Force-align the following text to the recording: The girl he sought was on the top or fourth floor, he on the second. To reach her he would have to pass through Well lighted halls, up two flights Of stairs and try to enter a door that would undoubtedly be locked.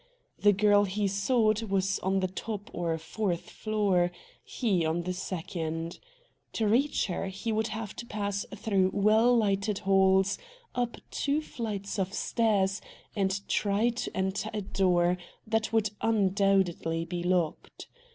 The 0.39 0.51
girl 0.51 0.85
he 0.85 1.07
sought 1.07 1.61
was 1.61 1.99
on 1.99 2.21
the 2.21 2.27
top 2.27 2.71
or 2.73 2.97
fourth 2.97 3.51
floor, 3.51 4.11
he 4.43 4.83
on 4.83 5.03
the 5.03 5.13
second. 5.13 5.99
To 6.53 6.67
reach 6.67 7.05
her 7.05 7.27
he 7.27 7.51
would 7.51 7.67
have 7.67 7.95
to 7.97 8.07
pass 8.07 8.43
through 8.55 8.89
Well 8.95 9.37
lighted 9.37 9.77
halls, 9.85 10.39
up 10.73 10.97
two 11.11 11.39
flights 11.39 11.99
Of 11.99 12.15
stairs 12.15 12.81
and 13.15 13.47
try 13.47 13.89
to 13.89 14.17
enter 14.17 14.49
a 14.55 14.61
door 14.61 15.19
that 15.45 15.71
would 15.71 15.91
undoubtedly 16.01 17.05
be 17.05 17.21
locked. 17.21 17.87